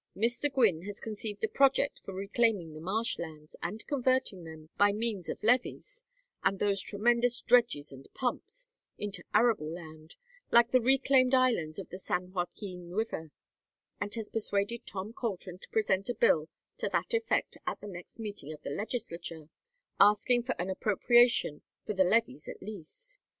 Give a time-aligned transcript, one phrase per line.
[0.17, 0.51] Mr.
[0.51, 5.29] Gwynne has conceived a project for reclaiming the marsh lands, and converting them, by means
[5.29, 6.03] of levees
[6.43, 8.67] and those tremendous dredges and pumps,
[8.97, 10.15] into arable land
[10.49, 13.29] like the reclaimed islands of the San Joaquin River;
[13.99, 18.17] and has persuaded Tom Colton to present a bill to that effect at the next
[18.17, 19.51] meeting of the legislature
[19.99, 23.19] asking for an appropriation for the levees, at least.